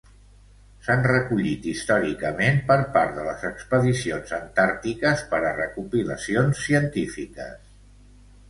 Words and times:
S'han 0.85 1.03
recollit 1.09 1.67
històricament 1.71 2.57
per 2.71 2.77
part 2.95 3.13
de 3.19 3.25
les 3.27 3.45
expedicions 3.51 4.33
antàrtiques 4.39 5.23
per 5.35 5.43
a 5.51 5.55
recopilacions 5.61 6.65
científiques. 6.69 7.65